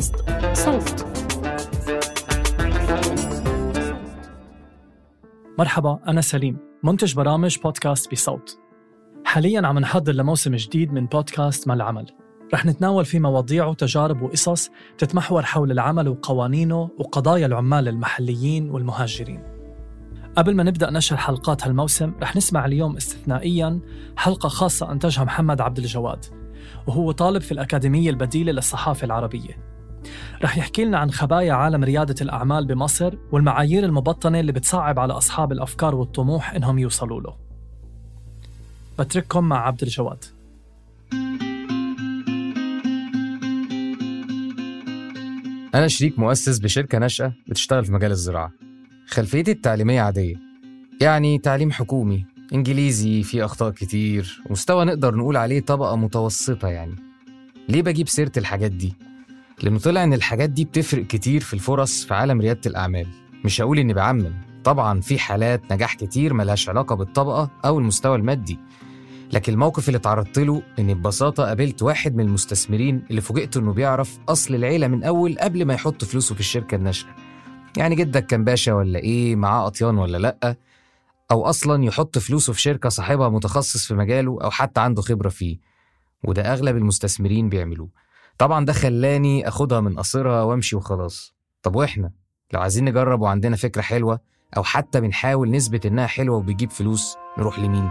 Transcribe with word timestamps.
بودكاست 0.00 0.16
صوت. 0.52 1.06
مرحبا 5.58 5.98
أنا 6.08 6.20
سليم 6.20 6.58
منتج 6.84 7.14
برامج 7.14 7.58
بودكاست 7.58 8.12
بصوت. 8.12 8.58
حاليا 9.24 9.66
عم 9.66 9.78
نحضر 9.78 10.12
لموسم 10.12 10.56
جديد 10.56 10.92
من 10.92 11.06
بودكاست 11.06 11.68
ما 11.68 11.74
العمل. 11.74 12.06
رح 12.54 12.66
نتناول 12.66 13.04
فيه 13.04 13.18
مواضيع 13.18 13.66
وتجارب 13.66 14.22
وقصص 14.22 14.70
تتمحور 14.98 15.42
حول 15.42 15.70
العمل 15.72 16.08
وقوانينه 16.08 16.90
وقضايا 16.98 17.46
العمال 17.46 17.88
المحليين 17.88 18.70
والمهاجرين. 18.70 19.42
قبل 20.36 20.54
ما 20.54 20.62
نبدأ 20.62 20.90
نشر 20.90 21.16
حلقات 21.16 21.64
هالموسم 21.64 22.12
رح 22.22 22.36
نسمع 22.36 22.66
اليوم 22.66 22.96
استثنائيا 22.96 23.80
حلقة 24.16 24.48
خاصة 24.48 24.92
أنتجها 24.92 25.24
محمد 25.24 25.60
عبد 25.60 25.78
الجواد 25.78 26.24
وهو 26.86 27.12
طالب 27.12 27.42
في 27.42 27.52
الأكاديمية 27.52 28.10
البديلة 28.10 28.52
للصحافة 28.52 29.04
العربية. 29.04 29.69
رح 30.42 30.56
يحكي 30.56 30.84
لنا 30.84 30.98
عن 30.98 31.10
خبايا 31.10 31.52
عالم 31.52 31.84
ريادة 31.84 32.14
الأعمال 32.20 32.66
بمصر 32.66 33.14
والمعايير 33.32 33.84
المبطنة 33.84 34.40
اللي 34.40 34.52
بتصعب 34.52 34.98
على 34.98 35.12
أصحاب 35.12 35.52
الأفكار 35.52 35.94
والطموح 35.94 36.54
إنهم 36.54 36.78
يوصلوا 36.78 37.20
له. 37.20 37.36
بترككم 38.98 39.44
مع 39.44 39.66
عبد 39.66 39.82
الجواد. 39.82 40.24
أنا 45.74 45.88
شريك 45.88 46.18
مؤسس 46.18 46.58
بشركة 46.58 46.98
ناشئة 46.98 47.32
بتشتغل 47.48 47.84
في 47.84 47.92
مجال 47.92 48.10
الزراعة. 48.10 48.52
خلفيتي 49.06 49.50
التعليمية 49.50 50.00
عادية. 50.00 50.36
يعني 51.00 51.38
تعليم 51.38 51.72
حكومي 51.72 52.26
إنجليزي 52.54 53.22
فيه 53.22 53.44
أخطاء 53.44 53.70
كتير 53.70 54.42
مستوى 54.50 54.84
نقدر 54.84 55.14
نقول 55.14 55.36
عليه 55.36 55.60
طبقة 55.60 55.96
متوسطة 55.96 56.68
يعني. 56.68 56.94
ليه 57.68 57.82
بجيب 57.82 58.08
سيرة 58.08 58.32
الحاجات 58.36 58.70
دي؟ 58.70 58.94
لأنه 59.62 59.78
طلع 59.78 60.04
إن 60.04 60.12
الحاجات 60.12 60.50
دي 60.50 60.64
بتفرق 60.64 61.06
كتير 61.06 61.40
في 61.40 61.54
الفرص 61.54 62.04
في 62.04 62.14
عالم 62.14 62.40
ريادة 62.40 62.60
الأعمال. 62.66 63.06
مش 63.44 63.60
هقول 63.60 63.78
إني 63.78 63.94
بعمم. 63.94 64.34
طبعا 64.64 65.00
في 65.00 65.18
حالات 65.18 65.72
نجاح 65.72 65.94
كتير 65.94 66.34
ملهاش 66.34 66.68
علاقة 66.68 66.94
بالطبقة 66.94 67.50
أو 67.64 67.78
المستوى 67.78 68.16
المادي. 68.16 68.58
لكن 69.32 69.52
الموقف 69.52 69.88
اللي 69.88 69.96
اتعرضت 69.96 70.38
له 70.38 70.62
إني 70.78 70.94
ببساطة 70.94 71.44
قابلت 71.44 71.82
واحد 71.82 72.16
من 72.16 72.24
المستثمرين 72.24 73.02
اللي 73.10 73.20
فوجئت 73.20 73.56
إنه 73.56 73.72
بيعرف 73.72 74.18
أصل 74.28 74.54
العيلة 74.54 74.88
من 74.88 75.04
أول 75.04 75.38
قبل 75.38 75.64
ما 75.64 75.74
يحط 75.74 76.04
فلوسه 76.04 76.34
في 76.34 76.40
الشركة 76.40 76.74
الناشئة. 76.74 77.08
يعني 77.76 77.94
جدك 77.94 78.26
كان 78.26 78.44
باشا 78.44 78.72
ولا 78.72 78.98
إيه؟ 78.98 79.36
معاه 79.36 79.66
أطيان 79.66 79.98
ولا 79.98 80.18
لأ؟ 80.18 80.56
أو 81.30 81.44
أصلا 81.44 81.84
يحط 81.84 82.18
فلوسه 82.18 82.52
في 82.52 82.60
شركة 82.60 82.88
صاحبها 82.88 83.28
متخصص 83.28 83.86
في 83.86 83.94
مجاله 83.94 84.38
أو 84.42 84.50
حتى 84.50 84.80
عنده 84.80 85.02
خبرة 85.02 85.28
فيه. 85.28 85.58
وده 86.24 86.52
أغلب 86.52 86.76
المستثمرين 86.76 87.48
بيعملوه. 87.48 87.88
طبعا 88.40 88.64
ده 88.64 88.72
خلاني 88.72 89.48
أخدها 89.48 89.80
من 89.80 89.98
قصرها 89.98 90.42
وأمشي 90.42 90.76
وخلاص. 90.76 91.34
طب 91.62 91.76
وإحنا؟ 91.76 92.10
لو 92.52 92.60
عايزين 92.60 92.84
نجرب 92.84 93.20
وعندنا 93.20 93.56
فكرة 93.56 93.82
حلوة 93.82 94.20
أو 94.56 94.62
حتى 94.62 95.00
بنحاول 95.00 95.50
نثبت 95.50 95.86
إنها 95.86 96.06
حلوة 96.06 96.36
وبتجيب 96.36 96.70
فلوس 96.70 97.16
نروح 97.38 97.58
لمين؟ 97.58 97.90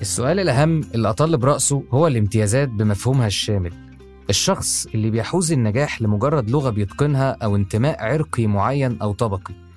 السؤال 0.00 0.40
الأهم 0.40 0.80
اللي 0.94 1.10
أطل 1.10 1.36
برأسه 1.36 1.84
هو 1.92 2.06
الامتيازات 2.06 2.68
بمفهومها 2.68 3.26
الشامل. 3.26 3.72
الشخص 4.30 4.86
اللي 4.86 5.10
بيحوز 5.10 5.52
النجاح 5.52 6.02
لمجرد 6.02 6.50
لغة 6.50 6.70
بيتقنها 6.70 7.36
أو 7.42 7.56
انتماء 7.56 8.04
عرقي 8.04 8.46
معين 8.46 8.98
أو 9.02 9.12
طبقي. 9.12 9.69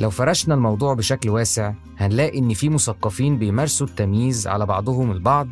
لو 0.00 0.10
فرشنا 0.10 0.54
الموضوع 0.54 0.94
بشكل 0.94 1.30
واسع 1.30 1.72
هنلاقي 1.98 2.38
إن 2.38 2.54
في 2.54 2.68
مثقفين 2.68 3.38
بيمارسوا 3.38 3.86
التمييز 3.86 4.46
على 4.46 4.66
بعضهم 4.66 5.10
البعض. 5.10 5.48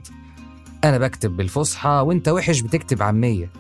أنا 0.85 0.99
بكتب 0.99 1.37
بالفصحى 1.37 1.89
وأنت 2.07 2.29
وحش 2.29 2.61
بتكتب 2.61 3.03
عامية. 3.03 3.51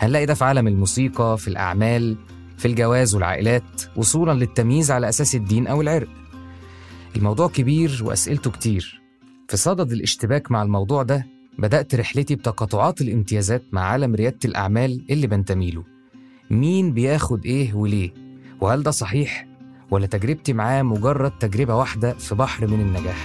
هنلاقي 0.00 0.26
ده 0.26 0.34
في 0.34 0.44
عالم 0.44 0.68
الموسيقى 0.68 1.38
في 1.38 1.48
الأعمال 1.48 2.16
في 2.58 2.68
الجواز 2.68 3.14
والعائلات 3.14 3.82
وصولا 3.96 4.32
للتمييز 4.32 4.90
على 4.90 5.08
أساس 5.08 5.34
الدين 5.34 5.66
أو 5.66 5.80
العرق. 5.80 6.08
الموضوع 7.16 7.48
كبير 7.48 8.00
وأسئلته 8.04 8.50
كتير. 8.50 9.00
في 9.48 9.56
صدد 9.56 9.92
الاشتباك 9.92 10.50
مع 10.50 10.62
الموضوع 10.62 11.02
ده 11.02 11.26
بدأت 11.58 11.94
رحلتي 11.94 12.34
بتقاطعات 12.34 13.00
الامتيازات 13.00 13.62
مع 13.72 13.80
عالم 13.82 14.14
ريادة 14.14 14.38
الأعمال 14.44 15.04
اللي 15.10 15.26
بنتمي 15.26 15.70
له. 15.70 15.84
مين 16.50 16.92
بياخد 16.92 17.46
إيه 17.46 17.74
وليه؟ 17.74 18.10
وهل 18.60 18.82
ده 18.82 18.90
صحيح؟ 18.90 19.53
ولا 19.90 20.06
تجربتي 20.06 20.52
معاه 20.52 20.82
مجرد 20.82 21.32
تجربة 21.38 21.76
واحدة 21.76 22.12
في 22.12 22.34
بحر 22.34 22.66
من 22.66 22.80
النجاح. 22.80 23.24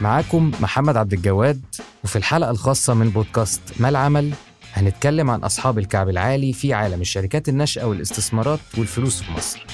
معاكم 0.00 0.52
محمد 0.60 0.96
عبد 0.96 1.12
الجواد 1.12 1.60
وفي 2.04 2.16
الحلقة 2.16 2.50
الخاصة 2.50 2.94
من 2.94 3.10
بودكاست 3.10 3.60
ما 3.80 3.88
العمل 3.88 4.32
هنتكلم 4.72 5.30
عن 5.30 5.40
أصحاب 5.40 5.78
الكعب 5.78 6.08
العالي 6.08 6.52
في 6.52 6.74
عالم 6.74 7.00
الشركات 7.00 7.48
الناشئة 7.48 7.84
والاستثمارات 7.84 8.60
والفلوس 8.78 9.22
في 9.22 9.32
مصر. 9.32 9.66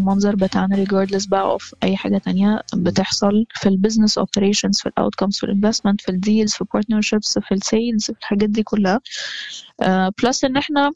المنظر 0.00 0.36
بتاعنا 0.36 0.84
regardless 0.84 1.28
بقى 1.28 1.58
of 1.58 1.72
أي 1.82 1.96
حاجة 1.96 2.18
تانية 2.18 2.62
بتحصل 2.74 3.46
في 3.54 3.68
ال 3.68 3.74
business 3.74 4.18
operations 4.18 4.78
في 4.80 4.86
ال 4.88 4.93
outcomes 4.93 5.36
في 5.36 5.44
ال 5.44 5.49
investment 5.49 6.00
في 6.00 6.08
ال 6.08 6.15
deals 6.15 6.52
في 6.52 6.64
partnerships 6.64 7.40
في 7.48 7.54
ال 7.54 7.62
sales 7.62 8.04
في 8.04 8.10
الحاجات 8.18 8.48
دي 8.48 8.62
كلها. 8.62 9.00
plus 10.22 10.44
إن 10.44 10.56
إحنا 10.56 10.90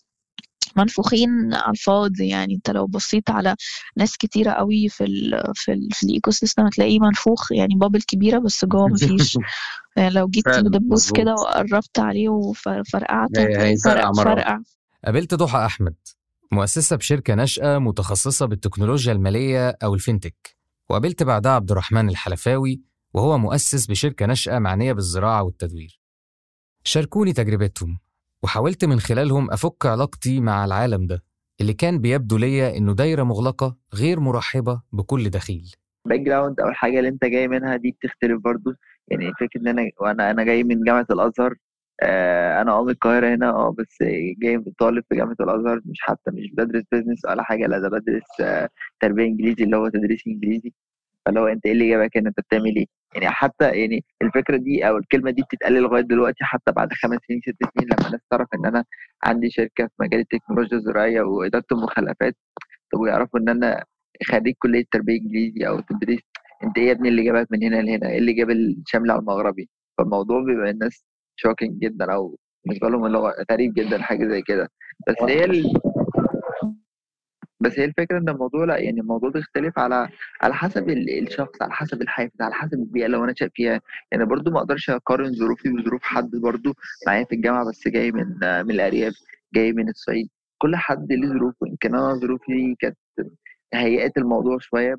منفوخين 0.76 1.54
على 1.54 1.70
الفاضي 1.72 2.28
يعني 2.28 2.54
أنت 2.54 2.70
لو 2.70 2.86
بصيت 2.86 3.30
على 3.30 3.56
ناس 3.96 4.16
كتيرة 4.16 4.50
قوي 4.50 4.88
في 4.88 5.04
ال 5.04 5.42
في 5.54 5.72
ال 5.72 5.88
في 5.92 6.02
ال 6.06 6.30
ecosystem 6.30 6.66
هتلاقيه 6.66 6.98
منفوخ 6.98 7.52
يعني 7.52 7.74
bubble 7.74 8.02
كبيرة 8.02 8.38
بس 8.38 8.64
جوه 8.64 8.88
مفيش. 8.88 9.38
يعني 9.96 10.10
لو 10.14 10.28
جيت 10.28 10.48
بدبوس. 10.48 11.12
كده 11.12 11.34
وقربت 11.34 11.98
عليه 11.98 12.28
وفرقعت 12.28 13.30
فرقع. 14.16 14.58
قابلت 15.04 15.34
ضحى 15.34 15.64
أحمد. 15.66 15.94
مؤسسة 16.54 16.96
بشركة 16.96 17.34
ناشئة 17.34 17.78
متخصصة 17.78 18.46
بالتكنولوجيا 18.46 19.12
المالية 19.12 19.70
أو 19.84 19.94
ال 19.94 20.01
fintech. 20.01 20.56
وقابلت 20.90 21.22
بعدها 21.22 21.52
عبد 21.52 21.70
الرحمن 21.70 22.08
الحلفاوي 22.08 22.80
وهو 23.14 23.38
مؤسس 23.38 23.86
بشركة 23.86 24.26
ناشئة 24.26 24.58
معنية 24.58 24.92
بالزراعة 24.92 25.42
والتدوير. 25.42 26.00
شاركوني 26.84 27.32
تجربتهم 27.32 27.98
وحاولت 28.42 28.84
من 28.84 29.00
خلالهم 29.00 29.50
أفك 29.50 29.86
علاقتي 29.86 30.40
مع 30.40 30.64
العالم 30.64 31.06
ده 31.06 31.24
اللي 31.60 31.72
كان 31.72 31.98
بيبدو 31.98 32.36
ليا 32.36 32.76
إنه 32.76 32.94
دايرة 32.94 33.22
مغلقة 33.22 33.76
غير 33.94 34.20
مرحبة 34.20 34.82
بكل 34.92 35.30
دخيل. 35.30 35.72
ال 36.06 36.20
background 36.20 36.60
أو 36.60 36.68
الحاجة 36.68 36.98
اللي 36.98 37.08
أنت 37.08 37.24
جاي 37.24 37.48
منها 37.48 37.76
دي 37.76 37.90
بتختلف 37.90 38.40
برضو. 38.44 38.70
يعني 39.08 39.32
فكرة 39.40 39.60
إن 39.60 39.68
أنا 39.68 39.90
وأنا 40.00 40.30
أنا 40.30 40.44
جاي 40.44 40.64
من 40.64 40.84
جامعة 40.84 41.06
الأزهر 41.10 41.54
آه 42.02 42.62
أنا 42.62 42.82
من 42.82 42.90
القاهرة 42.90 43.34
هنا 43.34 43.50
آه 43.50 43.70
بس 43.78 43.98
جاي 44.42 44.64
طالب 44.78 45.04
في 45.08 45.16
جامعة 45.16 45.36
الأزهر 45.40 45.80
مش 45.86 45.98
حتى 46.00 46.30
مش 46.30 46.50
بدرس 46.54 46.82
business 46.92 47.24
ولا 47.24 47.42
حاجة 47.42 47.66
لا 47.66 47.78
ده 47.78 47.88
بدرس 47.88 48.40
آه 48.40 48.68
تربية 49.00 49.24
إنجليزي 49.26 49.64
اللي 49.64 49.76
هو 49.76 49.88
تدريس 49.88 50.22
إنجليزي. 50.26 50.72
فاللي 51.26 51.40
هو 51.40 51.46
أنت 51.46 51.66
إيه 51.66 51.72
اللي 51.72 51.88
جابك 51.90 52.16
أنت 52.16 52.40
بتعمل 52.40 52.76
إيه؟ 52.76 52.86
يعني 53.14 53.30
حتى 53.30 53.70
يعني 53.70 54.04
الفكرة 54.22 54.56
دي 54.56 54.88
أو 54.88 54.96
الكلمة 54.98 55.30
دي 55.30 55.42
بتتقال 55.42 55.72
لغاية 55.74 56.02
دلوقتي 56.02 56.44
حتى 56.44 56.72
بعد 56.72 56.92
خمس 56.92 57.18
سنين 57.28 57.40
ست 57.40 57.56
سنين 57.76 57.88
لما 57.92 58.06
الناس 58.06 58.20
تعرف 58.30 58.48
إن 58.54 58.66
أنا 58.66 58.84
عندي 59.24 59.50
شركة 59.50 59.86
في 59.86 59.92
مجال 60.00 60.20
التكنولوجيا 60.20 60.76
الزراعية 60.78 61.22
وإدارة 61.22 61.64
المخلفات 61.72 62.36
طب 62.92 63.00
ويعرفوا 63.00 63.40
إن 63.40 63.48
أنا 63.48 63.84
خريج 64.30 64.54
كلية 64.58 64.84
تربية 64.92 65.20
إنجليزي 65.20 65.68
أو 65.68 65.80
تدريس 65.80 66.20
أنت 66.64 66.78
إيه 66.78 66.86
يا 66.88 66.92
ابني 66.92 67.08
اللي 67.08 67.24
جابك 67.24 67.46
من 67.52 67.62
هنا 67.64 67.76
لهنا؟ 67.82 68.08
إيه 68.10 68.18
اللي 68.18 68.32
جاب 68.32 68.50
الشامل 68.50 69.10
على 69.10 69.20
المغربي؟ 69.20 69.68
فالموضوع 69.98 70.44
بيبقى 70.44 70.70
الناس 70.70 71.04
شوكينج 71.36 71.78
جدا 71.82 72.12
أو 72.12 72.38
بالنسبة 72.64 72.88
لهم 72.88 73.06
اللي 73.06 73.18
هو 73.18 73.34
غريب 73.52 73.74
جدا 73.74 74.02
حاجة 74.02 74.28
زي 74.28 74.42
كده. 74.42 74.70
بس 75.08 75.14
هي 75.22 75.44
ال... 75.44 75.72
بس 77.60 77.78
هي 77.78 77.84
الفكرة 77.84 78.18
إن 78.18 78.28
الموضوع 78.28 78.64
لأ 78.64 78.78
يعني 78.78 79.00
الموضوع 79.00 79.30
بيختلف 79.30 79.78
على 79.78 80.08
على 80.42 80.54
حسب 80.54 80.88
ال- 80.90 81.22
الشخص 81.28 81.62
على 81.62 81.72
حسب 81.72 82.02
الحافز 82.02 82.40
على 82.40 82.54
حسب 82.54 82.74
البيئة 82.74 83.06
اللي 83.06 83.16
هو 83.16 83.26
نشأ 83.26 83.48
فيها. 83.54 83.80
يعني 84.12 84.24
برضو 84.24 84.50
ما 84.50 84.58
أقدرش 84.58 84.90
أقارن 84.90 85.32
ظروفي 85.34 85.68
بظروف 85.68 86.02
حد 86.02 86.30
برضو 86.30 86.74
معايا 87.06 87.24
في 87.24 87.34
الجامعة 87.34 87.68
بس 87.68 87.88
جاي 87.88 88.12
من 88.12 88.26
من 88.42 88.70
الأرياف 88.70 89.14
جاي 89.54 89.72
من 89.72 89.88
الصعيد. 89.88 90.28
كل 90.58 90.76
حد 90.76 91.12
ليه 91.12 91.28
ظروفه. 91.28 91.66
يمكن 91.66 91.94
أنا 91.94 92.14
ظروفي 92.14 92.74
كانت 92.80 92.96
هيئت 93.74 94.18
الموضوع 94.18 94.58
شوية. 94.58 94.94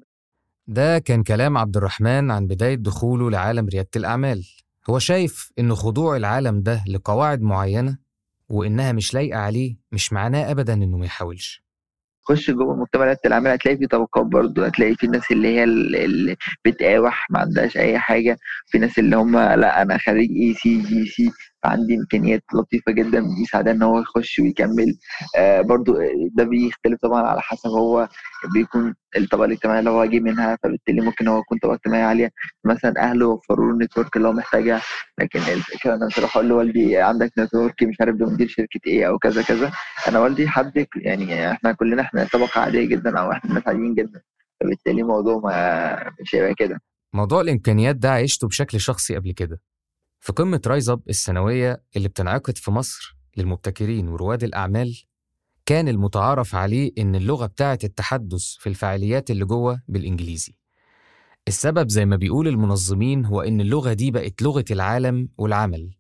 ده 0.68 1.00
كان 1.00 1.24
كلام 1.24 1.58
عبد 1.58 1.78
الرحمن 1.78 2.32
عن 2.32 2.48
بداية 2.48 2.76
دخوله 2.76 3.32
لعالم 3.32 3.68
ريادة 3.68 3.90
الأعمال. 3.96 4.44
هو 4.90 5.00
شايف 5.00 5.52
إن 5.60 5.76
خضوع 5.76 6.16
العالم 6.18 6.62
ده 6.62 6.84
لقواعد 6.88 7.42
معينة 7.42 7.98
وإنها 8.50 8.92
مش 8.92 9.14
لايقة 9.14 9.40
عليه 9.40 9.76
مش 9.92 10.14
معناه 10.14 10.52
أبدا 10.52 10.74
إنه 10.74 10.98
ما 10.98 11.06
يحاولش. 11.06 11.66
خش 12.28 12.52
جوه 12.52 12.76
مجتمع 12.76 13.04
ريادة 13.06 13.20
الأعمال 13.26 13.52
هتلاقي 13.52 13.78
في 13.78 13.88
طبقات 13.88 14.26
برضه 14.26 14.66
هتلاقي 14.66 14.96
في 14.96 15.04
الناس 15.06 15.32
اللي 15.32 15.48
هي 15.48 15.64
ال- 15.64 15.96
اللي 15.96 16.36
بتقاوح 16.66 17.28
ما 17.32 17.40
عندهاش 17.40 17.78
أي 17.78 18.00
حاجة. 18.00 18.38
في 18.68 18.78
ناس 18.78 19.00
اللي 19.00 19.16
هم 19.16 19.38
لأ 19.38 19.82
أنا 19.82 19.98
خريج 19.98 20.32
اي 20.32 20.54
سي 20.54 20.82
جي 20.82 21.06
سي 21.06 21.32
فعندي 21.66 21.96
إمكانيات 21.96 22.44
لطيفة 22.54 22.92
جدا 22.92 23.20
بيساعدها 23.40 23.74
إن 23.74 23.82
هو 23.84 24.00
يخش 24.00 24.40
ويكمل. 24.40 24.98
آه 25.38 25.62
برضه 25.62 25.98
ده 26.36 26.44
بيختلف 26.44 27.00
طبعا 27.02 27.22
على 27.24 27.42
حسب 27.42 27.70
هو 27.70 28.10
بيكون 28.54 28.96
الطبقة 29.18 29.46
الاجتماعية 29.46 29.80
اللي 29.80 29.90
هو 29.90 30.06
جه 30.06 30.20
منها 30.20 30.58
فبالتالي 30.64 31.02
ممكن 31.02 31.28
هو 31.28 31.40
يكون 31.40 31.58
طبقة 31.58 31.74
اجتماعية 31.76 32.04
عالية. 32.06 32.32
مثلا 32.66 32.94
أهله 32.98 33.28
وفروا 33.28 33.68
له 33.68 33.74
ال 33.74 33.79
network 33.79 34.18
اللي 34.18 34.28
هو 34.28 34.32
محتاجها 34.34 34.82
لكن 35.20 35.40
الفكرة 35.40 35.96
أنا 35.96 36.06
مش 36.06 36.20
هروح 36.20 36.38
أقول 36.38 36.50
لوالدي 36.50 36.98
عندك 36.98 37.32
network 37.40 37.84
مش 37.84 37.96
عارف 38.00 38.16
ده 38.16 38.26
مدير 38.26 38.48
شركة 38.48 38.80
إيه 38.88 39.08
أو 39.08 39.18
كذا 39.20 39.42
كذا. 39.44 39.72
أنا 40.08 40.20
والدي 40.20 40.48
حد 40.48 40.86
يعني 40.96 41.52
إحنا 41.52 41.72
كلنا 41.72 42.02
إحنا 42.02 42.28
طبقة 42.34 42.62
عادية 42.62 42.86
جدا 42.86 43.20
أو 43.20 43.32
إحنا 43.32 43.54
ناس 43.54 43.64
عاديين 43.68 43.94
جدا. 43.96 44.22
فبالتالي 44.62 45.02
الموضوع 45.02 45.42
مش 46.22 46.36
هيبقى 46.36 46.54
كده. 46.54 46.82
موضوع 47.16 47.42
الإمكانيات 47.42 47.96
ده 47.96 48.12
عشته 48.12 48.48
بشكل 48.48 48.80
شخصي 48.80 49.16
قبل 49.16 49.32
كده. 49.32 49.60
في 50.26 50.34
قمة 50.34 50.62
رايز 50.68 50.90
أب 50.90 51.02
السنوية 51.10 51.84
اللي 51.96 52.08
بتنعقد 52.08 52.58
في 52.58 52.72
مصر 52.72 53.18
للمبتكرين 53.38 54.08
ورواد 54.08 54.44
الأعمال 54.44 55.04
كان 55.66 55.88
المتعارف 55.88 56.56
عليه 56.56 56.92
إن 56.98 57.16
اللغة 57.16 57.46
بتاعة 57.46 57.80
التحدث 57.84 58.56
في 58.60 58.70
الفعاليات 58.70 59.32
اللي 59.32 59.46
جوه 59.46 59.82
بالإنجليزي. 59.88 60.56
السبب 61.48 61.90
زي 61.90 62.06
ما 62.06 62.16
بيقول 62.16 62.48
المنظمين 62.48 63.26
هو 63.26 63.42
إن 63.42 63.62
اللغة 63.62 63.94
دي 63.94 64.12
بقت 64.12 64.42
لغة 64.42 64.66
العالم 64.72 65.30
والعمل. 65.38 65.92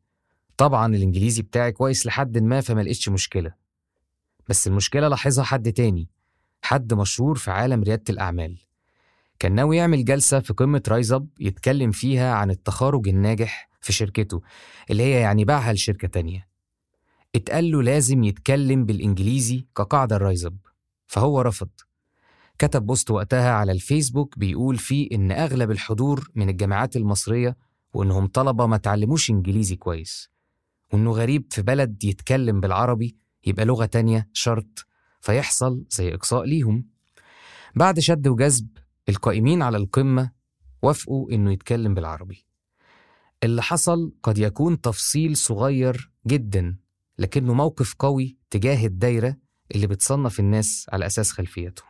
طبعا 0.57 0.95
الإنجليزي 0.95 1.41
بتاعي 1.41 1.71
كويس 1.71 2.05
لحد 2.05 2.37
ما 2.37 2.61
فما 2.61 2.81
لقيتش 2.81 3.09
مشكلة. 3.09 3.53
بس 4.49 4.67
المشكلة 4.67 5.07
لاحظها 5.07 5.43
حد 5.43 5.73
تاني 5.73 6.09
حد 6.61 6.93
مشهور 6.93 7.35
في 7.35 7.51
عالم 7.51 7.83
ريادة 7.83 8.03
الأعمال. 8.09 8.57
كان 9.39 9.55
ناوي 9.55 9.77
يعمل 9.77 10.05
جلسة 10.05 10.39
في 10.39 10.53
قمة 10.53 10.83
RiseUp 10.87 11.27
يتكلم 11.39 11.91
فيها 11.91 12.33
عن 12.33 12.51
التخارج 12.51 13.07
الناجح 13.07 13.74
في 13.85 13.93
شركته 13.93 14.41
اللي 14.91 15.03
هي 15.03 15.19
يعني 15.19 15.45
باعها 15.45 15.73
لشركة 15.73 16.07
تانية. 16.07 16.47
اتقال 17.35 17.71
له 17.71 17.83
لازم 17.83 18.23
يتكلم 18.23 18.85
بالإنجليزي 18.85 19.65
كقاعدة 19.75 20.15
ال 20.15 20.45
RiseUp 20.45 20.57
فهو 21.07 21.41
رفض. 21.41 21.69
كتب 22.59 22.85
post 22.85 23.11
وقتها 23.11 23.51
على 23.51 23.71
الفيسبوك 23.71 24.39
بيقول 24.39 24.77
فيه 24.77 25.09
إن 25.11 25.31
أغلب 25.31 25.71
الحضور 25.71 26.29
من 26.35 26.49
الجامعات 26.49 26.95
المصرية 26.95 27.57
وإنهم 27.93 28.27
طلبة 28.27 28.65
ما 28.65 28.77
تعلموش 28.77 29.29
إنجليزي 29.29 29.75
كويس 29.75 30.29
وإنه 30.93 31.11
غريب 31.11 31.45
في 31.49 31.61
بلد 31.61 32.03
يتكلم 32.03 32.59
بالعربي 32.59 33.17
يبقى 33.45 33.65
لغة 33.65 33.85
تانية 33.85 34.29
شرط 34.33 34.85
فيحصل 35.21 35.85
زي 35.89 36.13
إقصاء 36.13 36.45
ليهم. 36.45 36.85
بعد 37.75 37.99
شد 37.99 38.27
وجذب 38.27 38.67
القائمين 39.09 39.61
على 39.61 39.77
القمة 39.77 40.31
وافقوا 40.81 41.31
إنه 41.31 41.51
يتكلم 41.51 41.93
بالعربي. 41.93 42.44
اللي 43.45 43.61
حصل 43.61 44.11
قد 44.23 44.37
يكون 44.37 44.81
تفصيل 44.81 45.37
صغير 45.37 46.11
جدا 46.27 46.77
لكنه 47.19 47.53
موقف 47.53 47.93
قوي 47.99 48.37
تجاه 48.49 48.85
الدايرة 48.85 49.35
اللي 49.75 49.87
بتصنف 49.87 50.39
الناس 50.39 50.85
على 50.93 51.05
أساس 51.05 51.31
خلفيتهم 51.31 51.87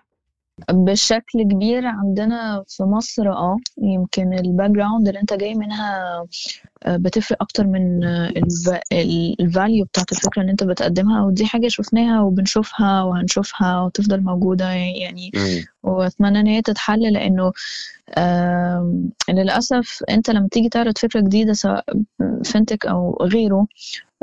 بشكل 0.71 1.43
كبير 1.43 1.85
عندنا 1.85 2.63
في 2.67 2.83
مصر 2.83 3.29
آه 3.29 3.57
يمكن 3.77 4.33
ال 4.33 4.71
background 4.71 5.07
اللي 5.07 5.19
أنت 5.21 5.33
جاي 5.33 5.55
منها 5.55 6.25
بتفرق 6.87 7.41
أكتر 7.41 7.67
من 7.67 8.03
الفاليو 9.39 9.85
بتاعت 9.85 10.11
الفكرة 10.11 10.41
اللي 10.41 10.51
أنت 10.51 10.63
بتقدمها 10.63 11.23
ودي 11.23 11.45
حاجة 11.45 11.67
شفناها 11.67 12.21
وبنشوفها 12.21 13.03
وهنشوفها 13.03 13.81
وتفضل 13.81 14.21
موجودة 14.21 14.69
يعني. 14.69 15.31
وأتمنى 15.83 16.39
إن 16.39 16.47
هي 16.47 16.61
تتحل 16.61 17.13
لأنه 17.13 17.51
للأسف 19.29 20.03
أنت 20.09 20.29
لما 20.29 20.47
تيجي 20.51 20.69
تعرض 20.69 20.97
فكرة 20.97 21.21
جديدة 21.21 21.53
سواء 21.53 21.85
فينتك 22.43 22.85
أو 22.85 23.17
غيره 23.21 23.67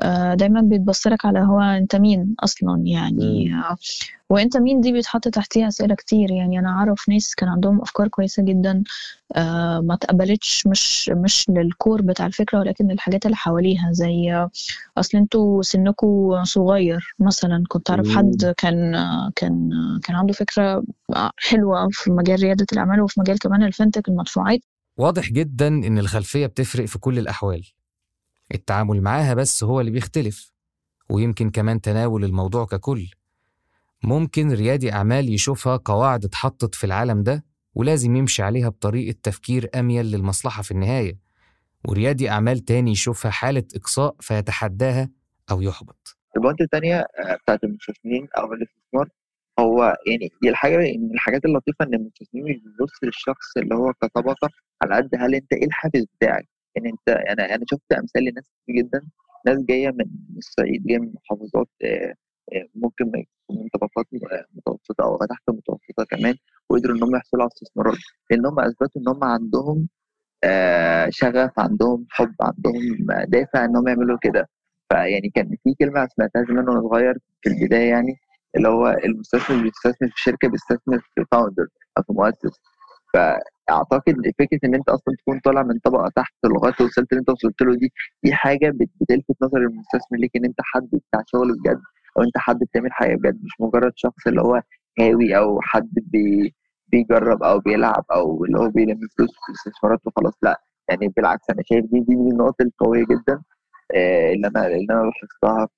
آه، 0.00 0.35
دايما 0.35 0.61
بيتبصلك 0.61 1.25
على 1.25 1.38
هو 1.41 1.61
أنت 1.61 1.97
مين 1.97 2.35
أصلا 2.41 2.82
يعني. 2.87 3.55
آه، 3.55 3.76
وأنت 4.31 4.56
مين؟ 4.56 4.81
دي 4.81 4.93
بيتحط 4.93 5.29
تحتيها 5.29 5.69
أسئلة 5.69 5.94
كتير 5.94 6.31
يعني. 6.31 6.59
أنا 6.59 6.69
أعرف 6.69 7.09
ناس 7.09 7.35
كان 7.35 7.49
عندهم 7.49 7.81
أفكار 7.81 8.09
كويسة 8.09 8.43
جدا 8.43 8.82
آه، 9.37 9.81
ما 9.81 9.94
اتقبلتش 9.94 10.67
مش 10.67 11.09
مش 11.09 11.50
للكور 11.50 12.03
بتاع 12.03 12.26
الفكرة 12.26 12.51
ولكن 12.60 12.88
للحاجات 12.88 13.26
اللي 13.26 13.37
حواليها 13.37 13.93
زي 13.93 14.49
أصل 14.96 15.19
أنتوا 15.19 15.62
سنكوا 15.62 16.44
صغير 16.44 17.14
مثلا 17.19 17.64
كنت 17.69 17.90
أعرف 17.90 18.06
مم. 18.08 18.16
حد 18.16 18.54
كان 18.56 18.93
كان 19.37 19.70
كان 20.02 20.16
عنده 20.16 20.32
فكرة 20.32 20.82
آه، 21.16 21.31
حلوة 21.37 21.88
في 21.90 22.10
مجال 22.10 22.40
ريادة 22.43 22.66
الأعمال 22.72 23.00
وفي 23.00 23.20
مجال 23.20 23.38
كمان 23.38 23.72
الفinتech 23.72 24.02
المدفوعات. 24.08 24.60
واضح 24.96 25.28
جدا 25.32 25.69
إن 25.69 25.99
الخلفية 25.99 26.46
بتفرق 26.46 26.84
في 26.87 26.99
كل 26.99 27.19
الأحوال. 27.19 27.62
التعامل 28.54 29.00
معاها 29.02 29.34
بس 29.34 29.64
هو 29.64 29.81
اللي 29.81 29.90
بيختلف 29.90 30.52
ويمكن 31.10 31.50
كمان 31.50 31.81
تناول 31.81 32.25
الموضوع 32.25 32.64
ككل. 32.64 33.10
ممكن 34.04 34.52
ريادي 34.52 34.93
أعمال 34.93 35.34
يشوفها 35.34 35.76
قواعد 35.76 36.25
اتحطت 36.25 36.75
في 36.75 36.84
العالم 36.84 37.22
ده 37.22 37.44
ولازم 37.75 38.16
يمشي 38.16 38.43
عليها 38.43 38.69
بطريقة 38.69 39.16
تفكير 39.22 39.70
أميل 39.75 40.06
للمصلحة 40.06 40.62
في 40.62 40.70
النهاية. 40.70 41.19
وريادي 41.88 42.31
أعمال 42.31 42.58
تاني 42.58 42.90
يشوفها 42.90 43.31
حالة 43.31 43.64
إقصاء 43.76 44.17
فيتحداها 44.20 45.08
أو 45.50 45.61
يحبط. 45.61 46.17
البوينت 46.37 46.61
التانية 46.61 46.96
آه، 47.00 47.37
بتاعت 47.37 47.64
المستثمرين 47.64 48.29
أو 48.38 48.52
الاستثمار 48.52 49.08
هو 49.58 49.96
يعني 50.06 50.32
الحاجة 50.44 50.76
من 50.76 51.14
الحاجات 51.14 51.44
اللطيفة 51.44 51.84
إن 51.84 51.94
المستثمرين 51.94 52.45
مش 52.45 52.62
بيبص 52.62 52.92
للشخص 53.02 53.56
اللي 53.56 53.75
هو 53.75 53.92
كطبقة 53.92 54.49
على 54.83 54.97
قد 54.97 55.11
هل 55.14 55.35
أنت 55.35 55.52
إيه 55.52 55.66
الحافز 55.66 56.04
بتاعك؟ 56.16 56.49
يعني 56.76 56.90
أنت 56.90 57.09
أنا 57.09 57.54
أنا 57.54 57.64
شفت 57.71 57.92
أمثال 57.92 58.25
لناس 58.25 58.50
كتير 58.62 58.76
جدا 58.76 59.00
ناس 59.47 59.59
جاية 59.68 59.88
من 59.90 60.04
الصعيد 60.38 60.87
جاية 60.87 60.99
من 60.99 61.12
محافظات 61.14 61.68
آه، 61.85 62.14
آه، 62.52 62.68
ممكن 62.75 63.04
من 63.50 63.68
طبقات 63.75 64.06
متوسطة 64.54 65.04
أو 65.04 65.18
تحت 65.30 65.42
المتوسطة 65.49 66.04
كمان 66.11 66.35
وقدروا 66.71 66.97
إن 66.97 67.02
هم 67.02 67.16
يحصلوا 67.16 67.42
على 67.42 67.50
استثمارات 67.54 67.99
لأن 68.30 68.47
هم 68.47 68.61
أثبتوا 68.61 69.00
إن 69.00 69.09
هم 69.09 69.25
عندهم 69.25 69.88
شغف 71.11 71.50
عندهم 71.58 72.06
حب 72.11 72.34
عندهم 72.40 73.06
دافع 73.28 73.64
إن 73.64 73.76
هم 73.76 73.88
يعملوا 73.88 74.18
كده. 74.22 74.49
فيعني 74.90 75.30
كان 75.34 75.56
في 75.64 75.75
كلمة 75.80 76.08
سمعتها 76.16 76.44
زمان 76.44 76.68
وأنا 76.68 76.80
صغير 76.88 77.18
في 77.42 77.49
البداية 77.50 77.90
يعني 77.90 78.16
اللي 78.56 78.68
هو 78.68 78.88
المستثمر 79.04 79.62
بيستثمر 79.62 80.08
في 80.08 80.14
شركة 80.22 80.49
بيستثمر 80.49 80.99
في 81.14 81.25
فاوندر 81.32 81.66
أو 81.99 82.02
في 82.02 82.12
مؤسس. 82.12 82.61
فأعتقد 83.14 84.16
فكرة 84.38 84.58
إن 84.64 84.75
أنت 84.75 84.88
أصلا 84.88 85.14
تكون 85.18 85.40
طالع 85.44 85.62
من 85.62 85.78
طبقة 85.84 86.11
تحت 86.16 86.34
لغاية 86.44 86.75
وصلت 86.80 87.12
اللي 87.12 87.20
أنت 87.20 87.30
وصلت 87.30 87.62
له 87.62 87.75
دي 87.76 87.92
دي 88.25 88.34
حاجة 88.34 88.70
بت- 88.70 88.90
بتلفت 89.00 89.37
نظر 89.42 89.58
المستثمر 89.58 90.18
ليك 90.18 90.37
إن 90.37 90.44
أنت 90.44 90.56
حد 90.64 90.88
بتاع 90.92 91.22
شغل 91.26 91.52
بجد 91.58 91.80
أو 92.18 92.22
أنت 92.22 92.38
حد 92.38 92.58
بتعمل 92.58 92.92
حاجة 92.92 93.14
بجد 93.16 93.40
مش 93.44 93.52
مجرد 93.61 93.92
شخص 93.96 94.26
اللي 94.26 94.40
هو 94.42 94.62
هاوي 95.00 95.37
أو 95.37 95.61
حد 95.62 95.90
بي 95.96 96.54
بيجرب 96.92 97.42
أو 97.42 97.58
بيلعب 97.58 98.04
أو 98.12 98.44
اللي 98.44 98.58
هو 98.58 98.68
بيلم 98.70 99.00
فلوس 99.18 99.30
في 99.30 99.49
الاستثمارات 99.52 100.00
وخلاص. 100.06 100.34
لا 100.42 100.62
يعني 100.88 101.08
بالعكس 101.16 101.50
أنا 101.50 101.62
شايف 101.66 101.84
دي 101.84 102.00
دي 102.00 102.16
من 102.16 102.32
النقط 102.32 102.61
القوية 102.61 103.04
جدا 103.04 103.42
آه، 103.94 104.32
اللي 104.32 104.46
أنا 104.49 104.66
اللي 104.66 104.87
أنا 104.90 105.02
لاحظتها 105.11 105.68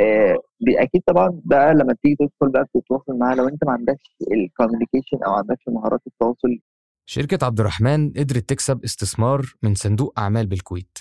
آه، 0.00 0.38
أكيد 0.68 1.02
طبعا 1.06 1.40
بقى 1.44 1.74
لما 1.74 1.94
تيجي 2.02 2.16
تدخل 2.16 2.52
بقى 2.52 2.64
بتتواصل 2.74 3.18
معاه 3.18 3.34
لو 3.34 3.48
أنت 3.48 3.64
ما 3.64 3.72
عندكش 3.72 4.16
ال 4.32 4.38
communication 4.38 5.16
أو 5.26 5.30
ما 5.32 5.36
عندكش 5.38 5.62
مهارات 5.68 6.00
التواصل. 6.06 6.58
شركة 7.06 7.46
عبد 7.46 7.60
الرحمن 7.60 8.10
قدرت 8.10 8.48
تكسب 8.48 8.84
استثمار 8.84 9.54
من 9.62 9.74
صندوق 9.74 10.18
أعمال 10.18 10.46
بالكويت 10.46 10.98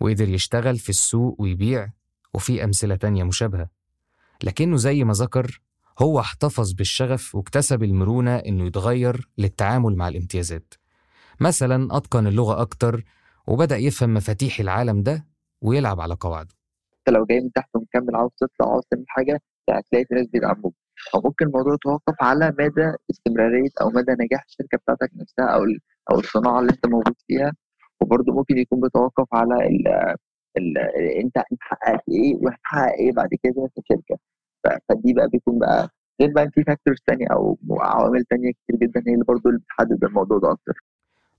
وقدر 0.00 0.28
يشتغل 0.28 0.76
في 0.78 0.88
السوق 0.88 1.40
ويبيع 1.40 1.88
وفي 2.34 2.64
أمثلة 2.64 2.96
تانية 2.96 3.24
مشابهة. 3.24 3.68
لكنه 4.44 4.76
زي 4.76 5.04
ما 5.04 5.12
ذكر 5.12 5.60
هو 6.02 6.20
احتفظ 6.20 6.72
بالشغف 6.72 7.34
واكتسب 7.34 7.82
المرونة 7.82 8.36
إنه 8.36 8.66
يتغير 8.66 9.28
للتعامل 9.38 9.96
مع 9.96 10.08
الامتيازات. 10.08 10.74
مثلا 11.40 11.96
أتقن 11.96 12.26
اللغة 12.26 12.60
أكتر 12.60 13.04
وبدأ 13.46 13.76
يفهم 13.76 14.14
مفاتيح 14.14 14.60
العالم 14.60 15.02
ده 15.02 15.26
ويلعب 15.62 16.00
على 16.00 16.14
قواعده. 16.14 16.54
أنت 16.98 17.16
لو 17.16 17.24
جاي 17.24 17.40
من 17.40 17.52
تحت 17.52 17.68
ومكمل 17.76 18.16
عاوز 18.16 18.30
تطلع 18.40 18.70
عاوز 18.70 18.82
تعمل 18.90 19.04
حاجة 19.08 19.40
هتلاقي 19.70 20.04
في 20.04 20.14
ناس 20.14 20.26
بيدعموك 20.26 20.74
أو 21.14 21.20
ممكن 21.24 21.46
الموضوع 21.46 21.74
يتوقف 21.74 22.14
على 22.20 22.54
مدى 22.58 22.92
استمرارية 23.10 23.70
أو 23.80 23.90
مدى 23.90 24.12
نجاح 24.12 24.44
الشركة 24.48 24.78
بتاعتك 24.78 25.10
نفسها 25.16 25.44
أو 25.46 25.60
أو 26.10 26.18
الصناعة 26.18 26.60
اللي 26.60 26.72
أنت 26.72 26.86
موجود 26.86 27.14
فيها. 27.28 27.52
وبرضه 28.00 28.32
ممكن 28.32 28.58
يكون 28.58 28.80
بيتوقف 28.80 29.26
على 29.32 29.54
ال 30.56 30.78
أنت 31.24 31.38
حققت 31.60 32.02
إيه 32.08 32.34
وهتحقق 32.36 32.92
إيه 32.98 33.12
بعد 33.12 33.28
كده 33.42 33.68
في 33.74 33.80
الشركة. 33.80 34.18
فدي 34.88 35.12
بقى 35.12 35.28
بيكون 35.28 35.58
بقى 35.58 35.88
غير 36.20 36.32
بقى 36.32 36.50
في 36.54 36.62
فاكتورز 36.64 36.98
تانية 37.06 37.26
أو 37.32 37.58
عوامل 37.70 38.24
تانية 38.24 38.50
كتير 38.52 38.76
جدا 38.88 39.02
هي 39.08 39.12
اللي 39.14 39.24
برضه 39.24 39.42
اللي 39.50 39.60
بتحدد 39.60 40.04
الموضوع 40.04 40.38
ده 40.38 40.52
أكتر. 40.52 40.84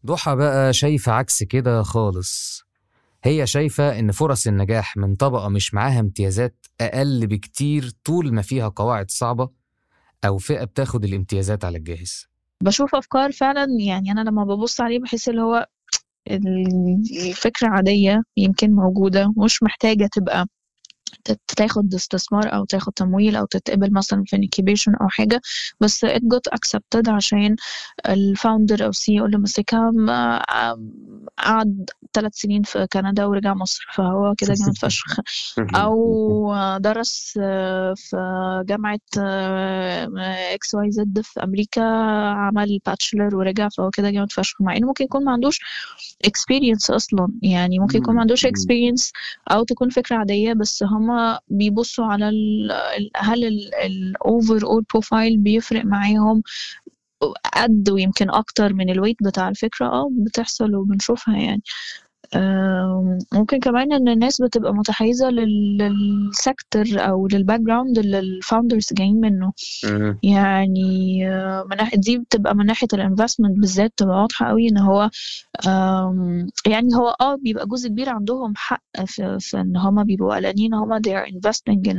ضحى 0.05 0.36
بقى 0.36 0.74
شايفة 0.74 1.12
عكس 1.12 1.44
كده 1.44 1.82
خالص. 1.84 2.63
هي 3.24 3.48
شايفة 3.48 4.00
إن 4.00 4.12
فرص 4.12 4.48
النجاح 4.48 4.98
من 4.98 5.15
طبقة 5.15 5.50
مش 5.50 5.74
معاها 5.74 6.00
امتيازات 6.00 6.65
أقل 6.82 7.27
بكتير 7.27 7.91
طول 8.03 8.34
ما 8.34 8.41
فيها 8.41 8.67
قواعد 8.67 9.12
صعبة 9.12 9.50
أو 10.25 10.38
فئة 10.38 10.63
بتاخد 10.63 11.03
الامتيازات 11.03 11.65
على 11.65 11.77
الجاهز. 11.77 12.27
بشوف 12.63 12.96
أفكار 12.96 13.32
فعلا 13.32 13.67
يعني 13.79 14.12
أنا 14.12 14.22
لما 14.29 14.44
ببص 14.44 14.82
عليه 14.82 15.00
بحس 15.00 15.29
اللي 15.29 15.41
هو 15.41 15.67
ال- 16.32 17.01
الفكرة 17.29 17.67
عادية 17.67 18.24
يمكن 18.38 18.72
موجودة 18.75 19.34
مش 19.38 19.63
محتاجة 19.63 20.10
تبقى 20.12 20.48
تاخد 21.48 21.94
استثمار 21.94 22.53
أو 22.55 22.65
تاخد 22.65 22.94
تمويل 22.94 23.36
أو 23.36 23.46
تتقبل 23.46 23.94
مثلا 23.94 24.24
في 24.27 24.36
incubation 24.35 24.95
أو 24.96 25.08
حاجة 25.10 25.41
بس 25.79 26.05
it 26.05 26.20
got 26.20 26.53
accepted 26.58 27.10
عشان 27.10 27.55
ال 28.09 28.19
founder 28.19 28.85
أو 28.86 28.91
CEO 28.91 29.25
اللي 29.25 29.38
ماسكها 29.38 29.91
ما- 29.91 30.41
قعد 31.38 31.89
ثلاث 32.13 32.36
سنين 32.36 32.63
في 32.63 32.88
كندا 32.94 33.25
ورجع 33.25 33.53
مصر 33.53 33.88
فهو 33.94 34.34
كده 34.38 34.53
جامد 34.60 34.77
فشخ. 34.77 35.20
أو 35.75 36.55
درس 36.77 37.32
في 37.96 38.63
جامعة 38.67 39.00
XYZ 40.53 41.21
في 41.24 41.44
أمريكا 41.44 41.82
عمل 42.32 42.79
bachelor 42.85 43.35
ورجع 43.36 43.70
فهو 43.70 43.89
كده 43.89 44.10
جامد 44.12 44.32
فشخ. 44.32 44.62
مع 44.62 44.75
إنه 44.77 44.88
ممكن 44.88 45.03
يكون 45.05 45.25
ما 45.25 45.32
عندوش 45.32 45.60
experience 46.27 46.89
أصلا 46.94 47.27
يعني 47.41 47.79
ممكن 47.79 47.98
يكون 48.00 48.15
ما 48.15 48.22
عندوش 48.22 48.46
experience 48.46 49.12
أو 49.51 49.63
تكون 49.63 49.89
فكرة 49.89 50.15
عادية 50.15 50.53
بس 50.53 50.84
بيبصوا 51.48 52.05
على 52.05 52.29
ال 52.29 52.72
هل 53.17 53.45
ال 53.85 54.65
overall 54.67 54.83
profile 54.93 55.38
بيفرق 55.38 55.86
معاهم؟ 55.86 56.43
قد 57.55 57.89
ويمكن 57.89 58.29
أكتر 58.29 58.74
من 58.74 58.89
ال 58.89 58.93
weight 58.93 59.17
بتاع 59.24 59.50
الفكرة 59.50 59.86
آه 59.88 60.10
بتحصل 60.13 60.75
وبنشوفها 60.75 61.38
يعني. 61.38 61.62
ممكن 63.34 63.60
كمان 63.60 63.94
إن 63.94 64.08
الناس 64.08 64.41
بتبقى 64.41 64.74
متحيزة 64.74 65.29
لل- 65.29 65.77
لل 65.77 66.04
sector 66.04 66.85
أو 66.96 67.27
لل 67.27 67.59
background 67.59 67.97
اللي 67.98 68.20
ال 68.19 68.27
founders 68.27 68.88
جايين 68.94 69.20
منه. 69.22 69.53
يعني 70.24 71.20
من 71.70 71.77
ناحية 71.77 71.98
دي 71.98 72.17
بتبقى 72.17 72.55
من 72.55 72.65
ناحية 72.65 72.88
ال 72.93 72.99
investment 72.99 73.57
بالذات 73.60 73.94
تبقى 73.98 74.17
واضحة 74.22 74.48
قوي 74.48 74.67
إن 74.70 74.77
هو 74.77 75.10
يعني 76.67 76.96
هو 76.96 77.15
آه 77.22 77.36
بيبقى 77.36 77.67
جزء 77.67 77.89
كبير 77.89 78.10
عندهم 78.10 78.53
حق 78.55 78.84
في, 79.05 79.38
في 79.39 79.60
إن 79.62 79.77
هما 79.77 80.03
بيبقوا 80.03 80.36
قلقانين 80.36 80.74
هما 80.74 81.01
they 81.08 81.12
are 81.12 81.29
investing 81.32 81.91
in 81.91 81.98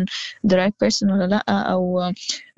the 0.51 0.57
right 0.57 0.75
person 0.85 1.03
ولا 1.13 1.27
لأ 1.27 1.45
أو 1.49 2.11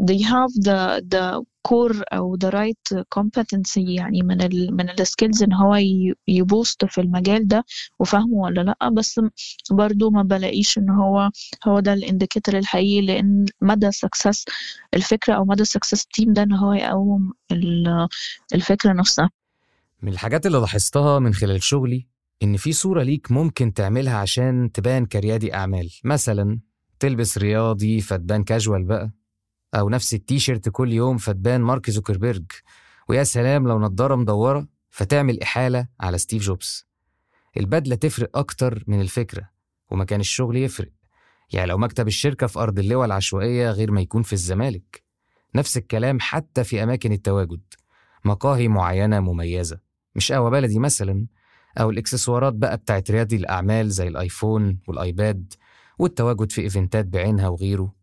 they 0.02 0.18
have 0.24 0.52
the 0.64 1.00
the 1.14 1.42
core 1.68 2.02
أو 2.12 2.36
the 2.44 2.48
right 2.50 2.98
competency 3.18 3.76
يعني 3.76 4.22
من 4.22 4.42
ال 4.42 4.76
من 4.76 4.90
ال 4.90 4.98
skills 4.98 5.42
إن 5.42 5.52
هو 5.52 5.78
ي 6.28 6.38
boost 6.38 6.84
في 6.84 7.00
المجال 7.00 7.48
ده 7.48 7.64
وفاهمه 7.98 8.34
ولا 8.34 8.60
لأ. 8.60 8.88
بس 8.88 9.20
برضو 9.70 10.10
ما 10.10 10.22
بلاقيش 10.22 10.78
إن 10.78 10.90
هو 10.90 11.30
هو 11.68 11.80
ده 11.80 11.92
ال 11.92 11.99
indicator 11.99 12.58
الحقيقي 12.58 13.06
لأن 13.06 13.46
مدى 13.62 13.92
success 13.92 14.44
الفكرة 14.94 15.34
أو 15.34 15.44
مدى 15.44 15.64
success 15.64 16.06
ال 16.06 16.11
team 16.11 16.32
ده 16.32 16.42
إن 16.42 16.52
هو 16.52 16.72
يقوم 16.72 17.32
ال- 17.52 18.08
الفكرة 18.54 18.92
نفسها. 18.92 19.30
من 20.02 20.12
الحاجات 20.12 20.46
اللي 20.46 20.58
لاحظتها 20.58 21.18
من 21.18 21.34
خلال 21.34 21.62
شغلي 21.62 22.06
إن 22.42 22.56
في 22.56 22.72
صورة 22.72 23.02
ليك 23.02 23.32
ممكن 23.32 23.72
تعملها 23.72 24.16
عشان 24.16 24.72
تبان 24.72 25.06
كريادي 25.06 25.54
أعمال. 25.54 25.90
مثلا 26.04 26.60
تلبس 27.00 27.38
رياضي 27.38 28.00
فتبان 28.00 28.44
كاجوال 28.44 28.84
بقى. 28.84 29.10
أو 29.74 29.88
نفس 29.88 30.14
التيشيرت 30.14 30.68
كل 30.68 30.92
يوم 30.92 31.18
فتبان 31.18 31.60
مارك 31.60 31.90
زوكربيرج. 31.90 32.44
ويا 33.08 33.24
سلام 33.24 33.68
لو 33.68 33.78
نضارة 33.78 34.14
مدورة 34.14 34.68
فتعمل 34.90 35.42
إحالة 35.42 35.86
على 36.00 36.18
ستيف 36.18 36.42
جوبز. 36.42 36.86
البدلة 37.56 37.94
تفرق 37.96 38.38
أكتر 38.38 38.84
من 38.86 39.00
الفكرة 39.00 39.50
ومكان 39.90 40.20
الشغل 40.20 40.56
يفرق. 40.56 40.90
يعني 41.52 41.68
لو 41.68 41.78
مكتب 41.78 42.08
الشركة 42.08 42.46
في 42.46 42.58
أرض 42.58 42.78
اللواء 42.78 43.06
العشوائية 43.06 43.70
غير 43.70 43.90
ما 43.90 44.00
يكون 44.00 44.22
في 44.22 44.32
الزمالك. 44.32 45.02
نفس 45.54 45.76
الكلام 45.76 46.20
حتى 46.20 46.64
في 46.64 46.82
أماكن 46.82 47.12
التواجد. 47.12 47.60
مقاهي 48.24 48.68
معينة 48.68 49.20
مميزة 49.20 49.80
مش 50.14 50.32
قهوة 50.32 50.50
بلدي 50.50 50.78
مثلا 50.78 51.26
أو 51.78 51.90
الإكسسوارات 51.90 52.52
بقى 52.52 52.76
بتاعت 52.76 53.10
ريادي 53.10 53.36
الأعمال 53.36 53.90
زي 53.90 54.08
الآيفون 54.08 54.78
والآيباد 54.88 55.54
والتواجد 55.98 56.52
في 56.52 56.60
إيفنتات 56.60 57.06
بعينها 57.06 57.48
وغيره. 57.48 57.97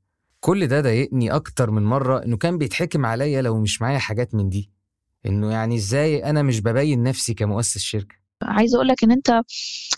كل 0.45 0.67
ده 0.67 0.81
ضايقني 0.81 1.31
أكتر 1.31 1.71
من 1.71 1.83
مرة 1.83 2.23
إنه 2.23 2.37
كان 2.37 2.57
بيتحكم 2.57 3.05
عليا 3.05 3.41
لو 3.41 3.61
مش 3.61 3.81
معايا 3.81 3.97
حاجات 3.97 4.35
من 4.35 4.49
دي. 4.49 4.71
إنه 5.25 5.51
يعني 5.51 5.75
إزاي 5.75 6.29
أنا 6.29 6.41
مش 6.41 6.61
ببين 6.61 7.03
نفسي 7.03 7.33
كمؤسس 7.33 7.77
شركة؟ 7.77 8.15
عايزة 8.41 8.75
أقول 8.75 8.87
لك 8.87 9.03
إن 9.03 9.11
أنت 9.11 9.41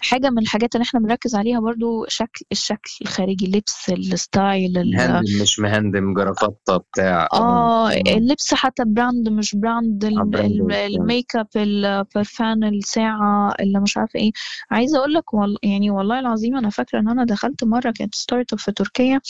حاجة 0.02 0.30
من 0.30 0.40
الحاجات 0.40 0.76
اللي 0.76 0.84
إحنا 0.84 1.00
بنركز 1.00 1.36
عليها 1.36 1.60
برضو 1.60 2.06
شكل 2.08 2.46
الشكل 2.52 2.92
الخارجي 3.02 3.46
اللبس 3.46 3.90
ال 3.90 4.04
style 4.04 4.78
ال- 4.78 4.96
مهندم 4.96 5.42
مش 5.42 5.60
مهندم 5.60 6.14
جرافطة 6.14 6.78
بتاع. 6.78 7.28
آه 7.34 7.92
اللبس 7.92 8.54
حتى 8.54 8.84
brand 8.86 9.30
مش 9.30 9.56
brand 9.56 10.06
آه،. 10.06 10.86
الميك 10.86 11.36
اب 11.36 11.48
البرفان 11.56 12.64
الساعة 12.64 13.54
اللي 13.60 13.80
مش 13.80 13.98
عارفة 13.98 14.20
إيه. 14.20 14.32
عايزة 14.72 14.98
أقول 15.00 15.14
لك 15.14 15.34
وال... 15.34 15.58
يعني 15.64 15.90
والله 15.90 16.20
العظيم 16.20 16.58
أنا 16.58 16.70
فاكرة 16.70 17.00
إن 17.00 17.10
أنا 17.10 17.26
دخلت 17.26 17.64
مرة 17.64 17.92
كانت 17.92 18.16
startup 18.16 18.60
في 18.60 18.72
تركيا. 18.72 19.22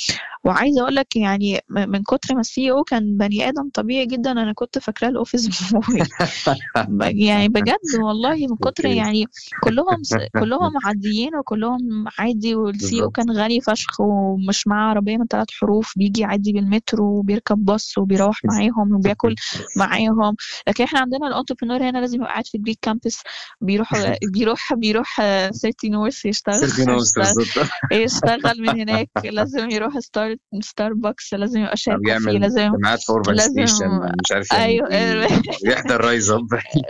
وعايزة 0.43 0.81
أقول 0.81 0.95
لك 0.95 1.15
يعني 1.15 1.59
من 1.69 2.03
كتر 2.03 2.33
ما 2.35 2.41
ال 2.41 2.71
CEO 2.71 2.83
كان 2.83 3.17
بني 3.17 3.49
آدم 3.49 3.69
طبيعي 3.73 4.05
جدا 4.05 4.31
أنا 4.31 4.53
كنت 4.53 4.79
فاكراه 4.79 5.09
ال 5.09 5.15
office 5.15 5.49
يعني 7.27 7.47
بجد 7.49 7.77
والله 8.03 8.47
من 8.47 8.55
كتر. 8.55 8.96
يعني 8.97 9.25
كلهم 9.63 10.01
كلهم 10.39 10.71
عاديين 10.85 11.35
وكلهم 11.35 12.05
عادي 12.19 12.55
وال 12.55 13.01
CEO. 13.03 13.09
كان 13.09 13.31
غني 13.31 13.61
فشخ 13.61 13.99
ومش 14.01 14.67
معاه 14.67 14.89
عربية 14.89 15.17
من 15.17 15.25
ثلاث 15.27 15.47
حروف 15.61 15.93
بيجي 15.97 16.23
عادي 16.23 16.53
بالمترو 16.53 17.05
وبيركب 17.05 17.57
باص 17.65 17.97
وبيروح 17.97 18.39
معاهم 18.45 18.95
وبياكل 18.95 19.35
معاهم. 19.77 20.35
لكن 20.67 20.83
إحنا 20.83 20.99
عندنا 20.99 21.27
ال 21.27 21.32
entrepreneur 21.32 21.89
هنا 21.89 21.97
لازم 21.97 22.15
يبقى 22.15 22.27
قاعد 22.29 22.47
في 22.47 22.57
جريك 22.57 22.79
كامبس 22.81 23.21
بيروح 23.61 23.91
بيروح 24.33 24.73
بيروح 24.73 25.19
آه، 25.19 25.49
30 25.49 25.91
نورث 25.91 26.25
يشتغل. 26.25 26.55
يشتغل, 27.91 28.61
من 28.61 28.69
هناك. 28.69 29.09
لازم 29.23 29.69
يروح 29.69 29.99
ستار 29.99 30.35
ستاربكس 30.61 31.33
لازم 31.33 31.59
يبقى 31.61 31.75
بيعمل 31.99 32.41
لازم 32.41 32.71
لازم- 33.37 33.61
مش 34.23 34.31
عارف 34.31 34.51
يعمل 34.53 34.63
أيوه. 34.91 35.41
يحضر 35.65 36.01
رايز 36.05 36.31
اب 36.31 36.47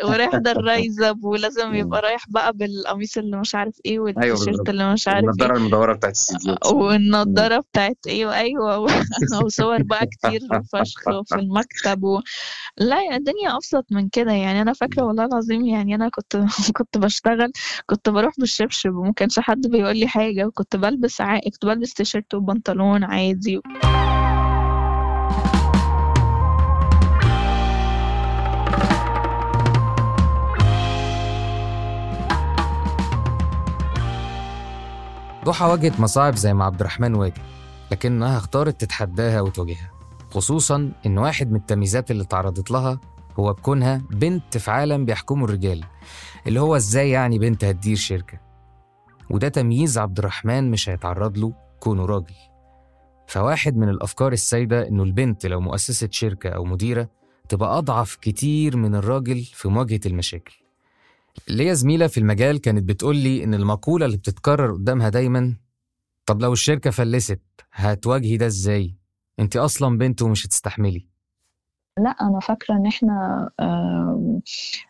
ويحضر 0.09 0.57
رايز 0.63 1.08
اب 1.08 1.23
ولازم 1.23 1.73
يبقى 1.75 1.96
رايح 1.99 2.25
بقى 2.29 2.53
بالقميص 2.53 3.17
اللي 3.17 3.37
مش 3.37 3.55
عارف 3.55 3.79
إيه 3.85 3.99
والتيشيرت 3.99 4.47
بالظبط. 4.47 4.69
اللي 4.69 4.93
مش 4.93 5.07
عارف 5.07 5.23
إيه 5.23 5.29
النضارة 5.31 5.57
المدوره 5.57 5.93
بتاعت 5.93 6.13
ال 6.13 6.26
CEO 6.26 6.65
والنضارة 6.65 7.59
بتاعت 7.59 7.97
أيوه 8.07 8.35
أيوه 8.37 8.79
و- 8.79 8.87
وصور 9.45 9.83
بقى 9.83 10.05
كتير 10.07 10.39
فشخ 10.73 11.01
في 11.25 11.35
المكتب 11.35 12.03
و... 12.03 12.21
لا 12.77 13.03
يعني 13.03 13.15
الدنيا 13.15 13.55
أبسط 13.55 13.85
من 13.91 14.09
كده 14.09 14.31
يعني 14.31 14.61
أنا 14.61 14.73
فاكرة 14.73 15.03
والله 15.03 15.25
العظيم 15.25 15.65
يعني 15.65 15.95
أنا 15.95 16.09
كنت 16.09 16.37
كنت 16.77 16.97
بشتغل 16.97 17.51
كنت 17.85 18.09
بروح 18.09 18.33
بالشبشب 18.39 18.95
وما 18.95 19.13
كانش 19.15 19.39
حد 19.39 19.67
بيقول 19.67 19.97
لي 19.97 20.07
حاجة 20.07 20.45
وكنت 20.47 20.75
بلبس 20.75 21.21
ع... 21.21 21.39
كنت 21.39 21.65
بلبس 21.65 21.93
تيشيرت 21.93 22.33
وبنطلون 22.33 23.03
عادي 23.03 23.61
ضحى 35.47 35.65
واجهت 35.65 35.99
مصاعب 35.99 36.35
زي 36.35 36.53
ما 36.53 36.65
عبد 36.65 36.79
الرحمن 36.79 37.15
واجه 37.15 37.41
لكنها 37.91 38.37
اختارت 38.37 38.81
تتحداها 38.81 39.41
وتواجهها 39.41 39.91
خصوصا 40.31 40.91
إن 41.05 41.17
واحد 41.17 41.51
من 41.51 41.55
التمييزات 41.57 42.11
اللي 42.11 42.25
تعرضت 42.25 42.71
لها 42.71 42.99
هو 43.39 43.53
بكونها 43.53 44.01
بنت 44.11 44.57
في 44.57 44.71
عالم 44.71 45.05
بيحكمه 45.05 45.45
الرجال 45.45 45.83
اللي 46.47 46.59
هو 46.59 46.75
إزاي 46.75 47.09
يعني 47.09 47.39
بنت 47.39 47.63
هتدير 47.63 47.95
شركة. 47.95 48.39
وده 49.29 49.47
تمييز 49.49 49.97
عبد 49.97 50.19
الرحمن 50.19 50.71
مش 50.71 50.89
هيتعرض 50.89 51.37
له 51.37 51.53
كونه 51.79 52.05
راجل. 52.05 52.35
فواحد 53.27 53.77
من 53.77 53.89
الأفكار 53.89 54.31
السائدة 54.33 54.87
إنه 54.87 55.03
البنت 55.03 55.45
لو 55.45 55.59
مؤسسة 55.59 56.09
شركة 56.11 56.49
أو 56.49 56.65
مديرة 56.65 57.09
تبقى 57.49 57.77
أضعف 57.77 58.15
كتير 58.15 58.77
من 58.77 58.95
الراجل 58.95 59.43
في 59.43 59.67
مواجهة 59.67 59.99
المشاكل. 60.05 60.66
ليا 61.49 61.73
زميلة 61.73 62.07
في 62.07 62.19
المجال 62.19 62.61
كانت 62.61 62.83
بتقول 62.83 63.15
لي 63.15 63.43
إن 63.43 63.53
المقولة 63.53 64.05
اللي 64.05 64.17
بتتكرر 64.17 64.73
قدامها 64.73 65.09
دايما 65.09 65.55
طب 66.25 66.41
لو 66.41 66.53
الشركة 66.53 66.89
فلست 66.89 67.41
هتواجهي 67.73 68.37
ده 68.37 68.45
إزاي؟ 68.45 68.95
أنت 69.39 69.55
أصلا 69.57 69.97
بنت 69.97 70.21
ومش 70.21 70.45
هتستحملي 70.45 71.07
لا 71.99 72.09
أنا 72.09 72.39
فاكرة 72.39 72.75
إن 72.75 72.85
إحنا 72.85 73.49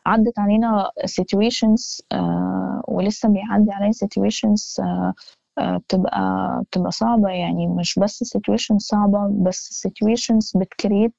عدت 0.05 0.39
علينا 0.39 0.91
situations 1.05 1.99
آه، 2.11 2.83
ولسه 2.87 3.29
بيعدي 3.29 3.71
علينا 3.71 3.91
situations 3.93 4.79
آه، 4.79 5.13
آه، 5.57 5.77
بتبقى 5.77 6.61
بتبقى 6.69 6.91
صعبة 6.91 7.29
يعني 7.29 7.67
مش 7.67 7.99
بس 7.99 8.37
situations 8.37 8.77
صعبة 8.77 9.43
بس 9.43 9.87
situations 9.87 10.59
بتكريت 10.59 11.13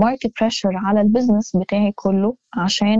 market 0.00 0.30
pressure 0.44 0.74
على 0.86 1.00
البيزنس 1.00 1.56
بتاعي 1.56 1.92
كله 1.92 2.36
عشان 2.54 2.98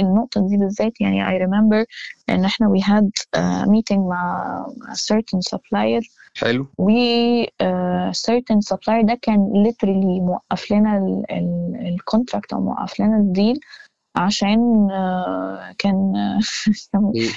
النقطة 0.00 0.48
دي 0.48 0.56
بالذات 0.56 1.00
يعني 1.00 1.24
I 1.24 1.42
remember 1.42 1.84
إن 2.30 2.44
إحنا 2.44 2.68
we 2.76 2.80
had 2.80 3.38
uh, 3.40 3.68
meeting 3.68 3.98
مع 3.98 4.66
a 4.92 4.94
certain 4.96 5.40
supplier 5.54 6.02
حلو 6.36 6.66
و 6.78 6.90
uh, 7.44 8.12
certain 8.12 8.74
supplier 8.74 9.04
ده 9.04 9.18
كان 9.22 9.52
literally 9.66 10.22
موقف 10.22 10.72
لنا 10.72 11.24
ال 11.88 11.95
contract 11.95 12.52
أو 12.52 12.60
موقف 12.60 13.00
لنا 13.00 13.16
ال 13.16 13.25
deal 13.25 13.60
عشان 14.16 14.88
uh, 14.90 15.74
كان 15.78 16.12
كان- 16.92 17.12
إيه؟ 17.16 17.28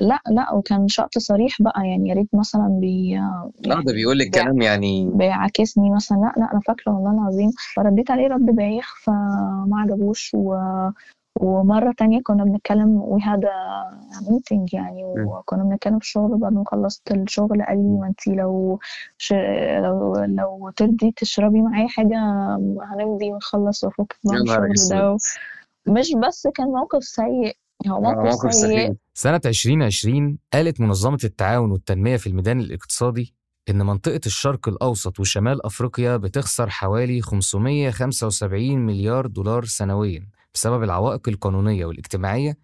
لا 0.00 0.18
لا 0.30 0.52
وكان 0.54 0.88
شرط 0.88 1.18
صريح 1.18 1.62
بقى 1.62 1.88
يعني 1.88 2.08
يا 2.08 2.14
ريت 2.14 2.28
مثلا 2.34 2.68
بي 2.80 3.14
لا 3.60 3.82
ده 3.86 3.92
بيقول 3.92 4.18
لك 4.18 4.30
كلام 4.30 4.60
يعني 4.62 5.10
بيعاكسني 5.14 5.90
مثلا 5.90 6.16
لا 6.16 6.32
لا 6.36 6.52
أنا 6.52 6.60
فاكرة 6.60 6.92
والله 6.92 7.10
العظيم 7.22 7.50
فرديت 7.74 8.10
عليه 8.10 8.26
رد 8.28 8.46
بايخ 8.46 8.94
فما 9.04 9.70
عجبوش 9.72 10.30
و... 10.34 10.54
ومرة 11.40 11.94
تانية 11.98 12.20
كنا 12.22 12.44
بنتكلم 12.44 13.02
we 13.18 13.22
had 13.22 13.44
a 13.44 14.24
meeting 14.24 14.74
يعني 14.74 15.04
وكنا 15.04 15.64
بنتكلم 15.64 15.98
في 15.98 16.04
الشغل 16.04 16.38
بعد 16.38 16.52
ما 16.52 16.64
خلصت 16.66 17.12
الشغل 17.12 17.62
قال 17.62 17.78
لي 17.78 17.98
ما 18.00 18.06
انتي 18.06 18.30
لو 18.30 18.78
ش... 19.18 19.32
لو 19.82 20.14
لو 20.24 20.70
ترضي 20.76 21.12
تشربي 21.16 21.62
معايا 21.62 21.88
حاجة 21.88 22.16
هنمضي 22.82 23.32
ونخلص 23.32 23.84
وأفك 23.84 24.16
الشغل 24.26 24.68
ده. 24.90 25.16
مش 25.86 26.14
بس 26.26 26.46
كان 26.54 26.66
موقف 26.66 27.04
سيء 27.04 27.56
هو 27.88 27.96
آه، 27.96 28.00
موقف, 28.00 28.24
موقف 28.24 28.54
سيء. 28.54 28.94
سنة 29.14 29.40
2020 29.46 30.38
قالت 30.52 30.80
منظمة 30.80 31.18
التعاون 31.24 31.70
والتنمية 31.70 32.16
في 32.16 32.26
الميدان 32.26 32.60
الاقتصادي 32.60 33.34
إن 33.70 33.86
منطقة 33.86 34.20
الشرق 34.26 34.68
الأوسط 34.68 35.20
وشمال 35.20 35.66
أفريقيا 35.66 36.16
بتخسر 36.16 36.70
حوالي 36.70 37.20
575 37.20 38.78
مليار 38.78 39.26
دولار 39.26 39.64
سنويا. 39.64 40.26
بسبب 40.54 40.82
العوائق 40.82 41.28
القانونية 41.28 41.84
والاجتماعية 41.86 42.58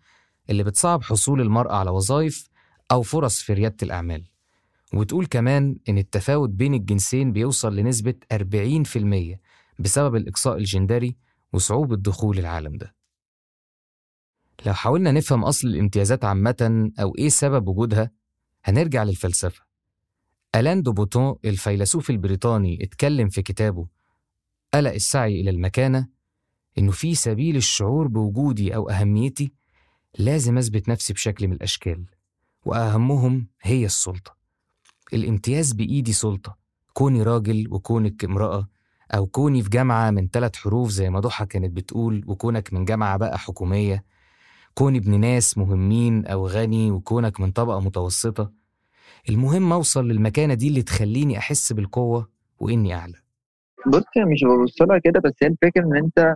اللي 0.51 0.65
بتصعب 0.65 1.03
حصول 1.03 1.41
المرأة 1.41 1.75
على 1.77 1.91
وظائف 1.91 2.49
أو 2.93 3.03
فرص 3.03 3.41
في 3.41 3.53
ريادة 3.53 3.77
الأعمال. 3.83 4.25
وتقول 4.95 5.27
كمان 5.27 5.79
إن 5.89 5.99
التفاوت 5.99 6.51
بين 6.51 6.75
الجنسين 6.75 7.33
بيوصل 7.33 7.77
لنسبة 7.77 8.15
40% 8.33 9.39
بسبب 9.79 10.17
الإقصاء 10.17 10.57
الجندري 10.57 11.17
وصعوبة 11.53 11.97
دخول 11.97 12.39
العالم 12.39 12.77
ده. 12.77 12.95
لو 14.67 14.75
حاولنا 14.75 15.13
نفهم 15.13 15.45
أصل 15.45 15.69
الامتيازات 15.69 16.25
عامة 16.25 16.91
أو 17.01 17.15
إيه 17.19 17.29
سبب 17.29 17.69
وجودها 17.69 18.11
هنرجع 18.65 19.03
للفلسفة. 19.03 19.63
ألان 20.55 20.83
دو 20.83 20.93
بوتون 20.93 21.37
الفيلسوف 21.45 22.11
البريطاني 22.11 22.85
اتكلم 22.85 23.29
في 23.29 23.43
كتابه 23.43 23.87
قلق 24.75 24.93
السعي 24.93 25.41
إلى 25.41 25.51
المكانة 25.51 26.09
إنه 26.79 26.93
في 26.93 27.15
سبيل 27.15 27.57
الشعور 27.57 28.07
بوجودي 28.09 28.75
أو 28.77 28.91
أهميتي 28.91 29.53
لازم 30.19 30.59
أثبت 30.59 30.89
نفسي 30.89 31.13
بشكل 31.13 31.49
من 31.49 31.53
الأشكال 31.53 32.05
وأهمهم 32.65 33.47
هي 33.63 33.85
السلطة. 33.85 34.37
الامتياز 35.15 35.73
بإيدي 35.73 36.13
سلطة 36.13 36.57
كوني 36.93 37.23
راجل 37.23 37.67
وكونك 37.71 38.25
امرأة 38.25 38.69
أو 39.15 39.27
كوني 39.27 39.63
في 39.63 39.69
جامعة 39.71 40.11
من 40.11 40.29
ثلاث 40.29 40.57
حروف 40.57 40.91
زي 40.91 41.11
ما 41.11 41.21
ضحى 41.21 41.47
كانت 41.47 41.73
بتقول 41.77 42.25
وكونك 42.27 42.73
من 42.73 42.85
جامعة 42.85 43.17
بقى 43.17 43.39
حكومية. 43.39 44.05
كوني 44.75 44.99
ابن 44.99 45.21
ناس 45.21 45.59
مهمين 45.59 46.27
أو 46.27 46.47
غني 46.47 46.91
وكونك 46.91 47.41
من 47.41 47.51
طبقة 47.51 47.81
متوسطة. 47.81 48.53
المهم 49.29 49.73
أوصل 49.73 50.09
للمكانة 50.09 50.55
دي 50.55 50.69
اللي 50.69 50.83
تخليني 50.83 51.39
أحس 51.39 51.73
بالقوة 51.73 52.29
وإني 52.61 52.95
أعلى. 52.95 53.15
بص 53.87 54.03
مش 54.33 54.45
ببص 54.45 54.83
لها 54.83 54.99
كده 54.99 55.21
بس 55.21 55.33
هي 55.43 55.49
الفكرة 55.49 55.83
إن 55.85 55.97
أنت 55.97 56.35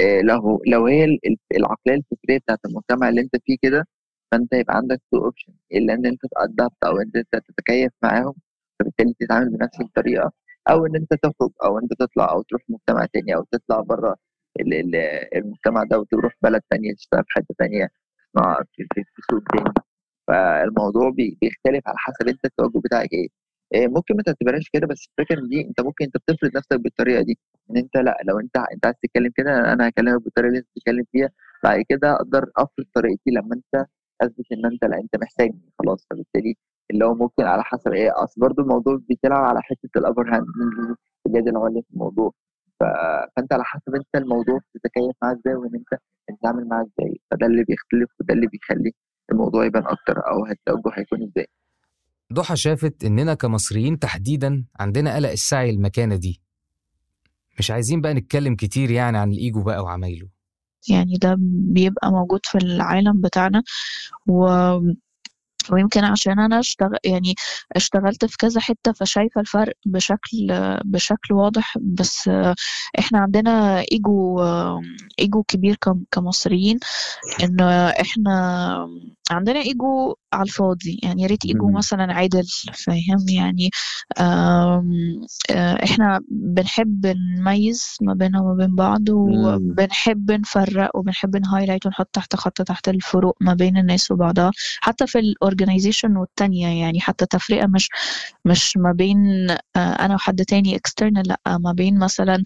لو 0.00 0.62
لو 0.66 0.86
هي 0.86 1.04
ال- 1.04 1.20
ال- 1.26 1.38
العقلية 1.56 1.94
الفكرية 1.96 2.38
بتاعت 2.38 2.58
المجتمع 2.66 3.08
اللي 3.08 3.20
انت 3.20 3.36
فيه 3.46 3.56
كده 3.62 3.86
فانت 4.32 4.52
يبقى 4.52 4.76
عندك 4.76 5.00
two 5.12 5.18
option 5.24 5.52
يا 5.72 5.94
إن 5.94 6.06
انت 6.06 6.20
ت 6.26 6.34
adapt 6.34 6.76
أو 6.84 6.98
إن 7.00 7.10
انت 7.16 7.42
تتكيف 7.48 7.92
معاهم 8.02 8.34
فبالتالي 8.80 9.14
تتعامل 9.20 9.50
بنفس 9.58 9.80
الطريقة 9.80 10.32
أو 10.70 10.86
إن 10.86 10.96
انت 10.96 11.14
تخرج 11.14 11.50
أو 11.64 11.78
انت 11.78 11.92
تطلع 12.00 12.30
أو 12.32 12.42
تروح 12.42 12.62
مجتمع 12.68 13.06
تاني 13.12 13.34
أو 13.36 13.44
تطلع 13.52 13.80
بره 13.80 14.16
ال- 14.60 14.74
ال- 14.74 14.96
المجتمع 15.36 15.84
ده 15.84 15.98
وتروح 16.00 16.34
بلد 16.42 16.62
تانية 16.70 16.94
تشتغل 16.94 17.20
في 17.28 17.32
حتة 17.34 17.54
تانية 17.58 17.88
في, 18.72 19.04
سوق 19.30 19.42
تاني. 19.52 19.74
فالموضوع 20.28 21.10
بي- 21.10 21.38
بيختلف 21.42 21.88
على 21.88 21.98
حسب 21.98 22.28
انت 22.28 22.44
التوجه 22.44 22.78
بتاعك 22.84 23.12
إيه. 23.12 23.28
ممكن 23.74 24.16
ما 24.16 24.22
تعتبرهاش 24.22 24.68
كده 24.72 24.86
بس 24.86 25.08
الفكرة 25.18 25.40
إن 25.40 25.48
دي 25.48 25.60
أنت 25.68 25.80
ممكن 25.80 26.04
أنت 26.04 26.16
بتفرض 26.16 26.56
نفسك 26.56 26.80
بالطريقة 26.80 27.22
دي. 27.22 27.38
إن 27.70 27.76
أنت 27.76 27.96
لأ 27.96 28.18
لو 28.28 28.40
أنت 28.40 28.56
أنت 28.56 28.86
عايز 28.86 28.96
تتكلم 29.02 29.30
كده 29.36 29.72
أنا 29.72 29.88
هكلمك 29.88 30.22
بالطريقة 30.22 30.48
اللي 30.48 30.58
أنت 30.58 30.66
بتتكلم 30.76 31.04
فيها. 31.12 31.28
بعد 31.64 31.84
كده 31.88 32.12
أقدر 32.14 32.50
أفرض 32.56 32.86
طريقتي 32.94 33.30
لما 33.30 33.54
أنت 33.54 33.86
اثبت 34.22 34.46
إن 34.52 34.66
أنت 34.66 34.84
لأ 34.84 34.96
أنت 34.98 35.16
محتاجني 35.22 35.70
خلاص. 35.78 36.06
فبالتالي 36.10 36.54
اللي 36.90 37.04
هو 37.04 37.14
ممكن 37.14 37.42
على 37.44 37.62
حسب 37.64 37.92
إيه 37.92 38.24
أصل 38.24 38.40
برضه 38.40 38.62
الموضوع 38.62 38.98
بيتلعب 39.08 39.44
على 39.44 39.62
حتة 39.62 39.90
ال 39.96 40.02
upper 40.02 40.34
hand 40.36 40.46
اليد 41.26 41.48
العليا 41.48 41.82
في 41.82 41.90
الموضوع. 41.94 42.32
فأنت 42.80 43.52
على 43.52 43.64
حسب 43.64 43.94
أنت 43.94 44.06
الموضوع 44.16 44.60
بتتكيف 44.74 45.16
معاه 45.22 45.32
إزاي 45.34 45.54
وإن 45.54 45.74
أنت 45.74 46.00
بتتعامل 46.30 46.68
معاه 46.68 46.82
إزاي. 46.82 47.20
فده 47.30 47.46
اللي 47.46 47.64
بيختلف 47.64 48.10
وده 48.20 48.34
اللي 48.34 48.46
بيخلي 48.46 48.92
الموضوع 49.32 49.64
يبان 49.66 49.82
أكتر 49.86 50.18
أو 50.30 50.46
التوجه 50.46 50.92
هيكون 50.98 51.22
إزاي. 51.22 51.46
ضحى 52.32 52.56
شافت 52.56 53.04
إننا 53.04 53.34
كمصريين 53.34 53.98
تحديدا 53.98 54.64
عندنا 54.80 55.14
قلق 55.16 55.30
السعي 55.30 55.70
المكانة 55.70 56.16
دي. 56.16 56.40
مش 57.58 57.70
عايزين 57.70 58.00
بقى 58.00 58.14
نتكلم 58.14 58.54
كتير 58.56 58.90
يعني 58.90 59.18
عن 59.18 59.32
الإيجو 59.32 59.62
بقى 59.62 59.82
وعمايله. 59.82 60.28
يعني 60.88 61.16
ده 61.16 61.36
بيبقى 61.38 62.10
موجود 62.12 62.40
في 62.44 62.58
العالم 62.58 63.20
بتاعنا 63.20 63.62
و 64.26 64.48
ويمكن 65.70 66.04
عشان 66.04 66.38
أنا 66.40 66.58
اشتغل 66.58 66.96
يعني 67.04 67.34
اشتغلت 67.76 68.24
في 68.24 68.36
كذا 68.36 68.60
حتة 68.60 68.92
فشايفة 68.92 69.40
الفرق 69.40 69.74
بشكل 69.86 70.46
بشكل 70.84 71.34
واضح. 71.34 71.78
بس 71.82 72.30
إحنا 72.98 73.18
عندنا 73.18 73.80
إيجو 73.92 74.40
إيجو 75.18 75.42
كبير 75.42 75.76
كم- 75.80 76.04
كمصريين 76.10 76.78
ان 77.44 77.60
إحنا 78.00 78.88
عندنا 79.30 79.60
إيجو 79.60 80.14
على 80.32 80.42
الفاضي. 80.42 81.00
يعني 81.02 81.22
يا 81.22 81.26
ريت 81.26 81.44
ايجو 81.44 81.68
مم. 81.68 81.74
مثلا 81.76 82.12
عادل 82.14 82.44
فاهم؟ 82.74 83.26
يعني 83.28 83.70
آه، 84.18 84.84
إحنا 85.84 86.20
بنحب 86.30 87.06
نميز 87.38 87.96
ما 88.00 88.14
بيننا 88.14 88.40
وما 88.40 88.54
بين 88.54 88.74
بعض 88.74 89.08
وبنحب 89.08 90.30
نفرق 90.30 90.96
وبنحب 90.96 91.36
ن 91.36 91.41
highlight 91.41 91.86
ونحط 91.86 92.08
تحت 92.12 92.36
خط 92.36 92.62
تحت 92.62 92.88
الفروق 92.88 93.36
ما 93.40 93.54
بين 93.54 93.76
الناس 93.76 94.10
وبعضها. 94.10 94.50
حتى 94.80 95.06
في 95.06 95.18
ال 95.18 95.26
organization 95.26 96.16
والتانية 96.16 96.80
يعني 96.80 97.00
حتى 97.00 97.26
تفرقة 97.26 97.66
مش 97.66 97.88
مش 98.44 98.76
ما 98.76 98.92
بين 98.92 99.50
آه، 99.50 99.56
أنا 99.76 100.14
وحد 100.14 100.42
تاني 100.44 100.78
external 100.78 101.22
لأ 101.26 101.58
ما 101.58 101.72
بين 101.72 101.98
مثلا 101.98 102.42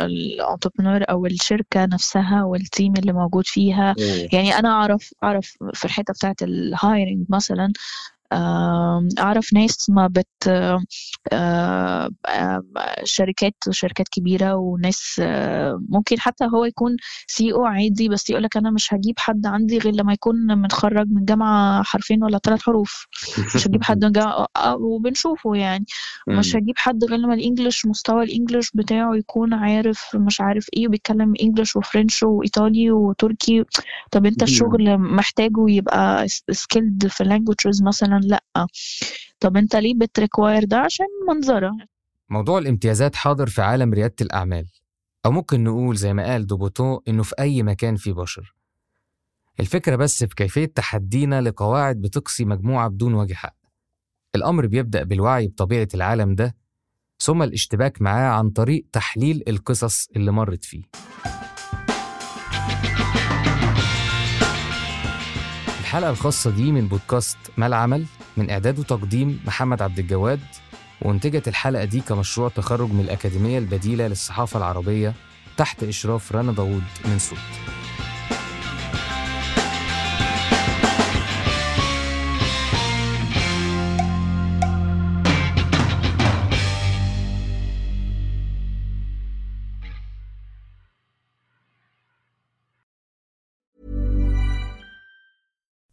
ال 0.00 0.08
entrepreneur 0.08 1.02
أو 1.10 1.26
الشركة 1.26 1.86
نفسها 1.86 2.44
وال 2.44 2.61
team 2.61 2.94
اللي 2.96 3.12
موجود 3.12 3.46
فيها. 3.46 3.94
يعني 4.32 4.58
أنا 4.58 4.68
أعرف 4.68 5.14
أعرف 5.24 5.56
في 5.74 5.84
الحتة 5.84 6.12
بتاعت 6.14 6.42
ال 6.42 6.54
hiring 6.54 7.26
مثلا 7.28 7.72
آم، 8.32 9.08
أعرف 9.18 9.52
ناس 9.52 9.90
ما 9.90 10.06
بت 10.06 10.26
شركات 13.04 13.54
شركات 13.70 14.08
كبيرة 14.08 14.54
وناس 14.54 15.20
ممكن 15.88 16.20
حتى 16.20 16.44
هو 16.44 16.64
يكون 16.64 16.96
CEO 17.26 17.64
عادي 17.64 18.08
بس 18.08 18.30
يقول 18.30 18.42
لك 18.42 18.56
أنا 18.56 18.70
مش 18.70 18.94
هجيب 18.94 19.14
حد 19.18 19.46
عندي 19.46 19.78
غير 19.78 19.94
لما 19.94 20.12
يكون 20.12 20.58
متخرج 20.58 21.06
من 21.10 21.24
جامعة 21.24 21.82
حرفين 21.82 22.24
ولا 22.24 22.38
ثلاث 22.38 22.62
حروف. 22.62 23.06
مش 23.54 23.66
هجيب 23.66 23.84
حد 23.84 24.04
من 24.04 24.12
جامعة 24.12 24.46
آه، 24.56 24.76
وبنشوفه 24.76 25.54
يعني. 25.56 25.84
مش 26.28 26.56
هجيب 26.56 26.74
حد 26.78 27.04
غير 27.04 27.18
لما 27.18 27.34
ال 27.34 27.40
English 27.40 27.86
مستوى 27.86 28.24
ال 28.24 28.30
English 28.30 28.70
بتاعه 28.74 29.14
يكون 29.16 29.54
عارف 29.54 30.16
مش 30.16 30.40
عارف 30.40 30.66
إيه 30.76 30.88
وبيتكلم 30.88 31.34
English 31.42 31.76
و 31.76 31.83
French 31.83 32.22
وإيطالي 32.22 32.90
وتركي. 32.90 33.64
طب 34.10 34.26
مم. 34.26 34.34
الشغل 34.42 34.98
محتاجه 34.98 35.64
يبقى 35.68 36.28
skilled 36.50 37.06
في 37.06 37.24
languages 37.24 37.82
مثلا 37.84 38.20
لأ. 38.22 38.66
طب 39.40 39.56
أنت 39.56 39.76
ليه 39.76 39.94
بت 39.98 40.13
require 40.13 40.64
ده؟ 40.64 40.78
عشان 40.78 41.06
منظرة. 41.28 41.72
موضوع 42.28 42.58
الامتيازات 42.58 43.16
حاضر 43.16 43.46
في 43.48 43.62
عالم 43.62 43.92
ريادة 43.94 44.14
الأعمال. 44.20 44.66
أو 45.26 45.30
ممكن 45.30 45.64
نقول 45.64 45.96
زي 45.96 46.12
ما 46.12 46.24
قال 46.26 46.46
دوبوتون 46.46 46.98
إنه 47.08 47.22
في 47.22 47.34
أي 47.38 47.62
مكان 47.62 47.96
فيه 47.96 48.12
بشر. 48.12 48.54
الفكرة 49.60 49.96
بس 49.96 50.24
في 50.24 50.34
كيفية 50.34 50.66
تحدينا 50.66 51.40
لقواعد 51.40 51.96
بتقصي 51.96 52.44
مجموعة 52.44 52.88
بدون 52.88 53.14
وجه 53.14 53.34
حق. 53.34 53.56
الأمر 54.34 54.66
بيبدأ 54.66 55.02
بالوعي 55.02 55.48
بطبيعة 55.48 55.88
العالم 55.94 56.34
ده 56.34 56.56
ثم 57.18 57.42
الاشتباك 57.42 58.02
معاه 58.02 58.30
عن 58.30 58.50
طريق 58.50 58.86
تحليل 58.92 59.42
القصص 59.48 60.08
اللي 60.16 60.32
مرت 60.32 60.64
فيه. 60.64 60.82
الحلقة 65.92 66.10
الخاصة 66.10 66.50
دي 66.50 66.72
من 66.72 66.88
بودكاست 66.88 67.38
ما 67.56 67.66
العمل 67.66 68.04
من 68.36 68.50
إعداد 68.50 68.78
وتقديم 68.78 69.40
محمد 69.46 69.82
عبد 69.82 69.98
الجواد 69.98 70.40
وانتجت 71.02 71.48
الحلقة 71.48 71.84
دي 71.84 72.00
كمشروع 72.00 72.48
تخرج 72.48 72.90
من 72.90 73.00
الأكاديمية 73.00 73.58
البديلة 73.58 74.06
للصحافة 74.06 74.58
العربية 74.58 75.14
تحت 75.56 75.82
إشراف 75.82 76.32
رنا 76.32 76.52
داوود 76.52 76.82
من 77.04 77.18
صوت 77.18 77.38